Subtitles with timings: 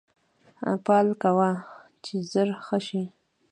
[0.85, 1.49] پال کوه
[2.05, 3.03] چې زر ښه شې